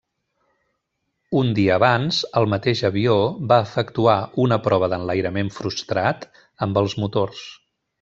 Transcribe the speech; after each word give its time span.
Un 1.41 1.51
dia 1.59 1.75
abans, 1.75 2.23
el 2.41 2.49
mateix 2.55 2.83
avió 2.91 3.19
va 3.53 3.61
efectuar 3.69 4.19
una 4.49 4.61
prova 4.67 4.93
d'enlairament 4.97 5.57
frustrat 5.63 6.31
amb 6.69 6.85
els 6.87 7.03
motors. 7.07 7.49